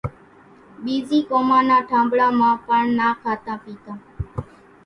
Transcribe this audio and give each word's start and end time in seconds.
ٻيزِي 0.83 1.19
قومان 1.29 1.63
نان 1.69 1.81
ٺانٻڙان 1.89 2.31
مان 2.39 2.53
پڻ 2.65 2.81
نا 2.97 3.07
کاتان 3.21 3.57
پيتان۔ 3.63 3.97